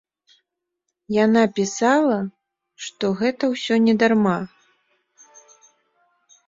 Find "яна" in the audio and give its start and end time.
1.25-1.43